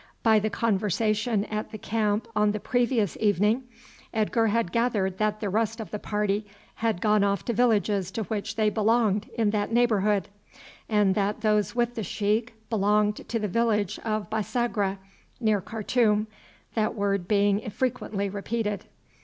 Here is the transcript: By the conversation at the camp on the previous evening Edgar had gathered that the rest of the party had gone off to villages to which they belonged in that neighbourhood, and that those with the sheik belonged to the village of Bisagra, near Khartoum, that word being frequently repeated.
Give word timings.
By 0.23 0.39
the 0.39 0.49
conversation 0.49 1.45
at 1.45 1.69
the 1.71 1.77
camp 1.77 2.27
on 2.35 2.53
the 2.53 2.59
previous 2.59 3.15
evening 3.19 3.65
Edgar 4.11 4.47
had 4.47 4.71
gathered 4.71 5.19
that 5.19 5.41
the 5.41 5.47
rest 5.51 5.79
of 5.79 5.91
the 5.91 5.99
party 5.99 6.47
had 6.77 7.01
gone 7.01 7.23
off 7.23 7.45
to 7.45 7.53
villages 7.53 8.09
to 8.13 8.23
which 8.23 8.55
they 8.55 8.71
belonged 8.71 9.29
in 9.37 9.51
that 9.51 9.71
neighbourhood, 9.71 10.27
and 10.89 11.13
that 11.13 11.41
those 11.41 11.75
with 11.75 11.93
the 11.93 12.01
sheik 12.01 12.55
belonged 12.67 13.29
to 13.29 13.37
the 13.37 13.47
village 13.47 13.99
of 13.99 14.27
Bisagra, 14.31 14.97
near 15.39 15.61
Khartoum, 15.61 16.25
that 16.73 16.95
word 16.95 17.27
being 17.27 17.69
frequently 17.69 18.27
repeated. 18.27 18.85